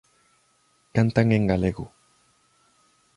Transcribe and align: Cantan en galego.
Cantan 0.95 1.27
en 1.37 1.43
galego. 1.51 1.85